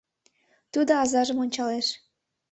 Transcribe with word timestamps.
Тудо 0.73 0.91
азажым 1.03 1.37
ончалеш. 1.43 1.87